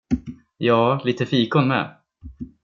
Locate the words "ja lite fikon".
0.57-1.67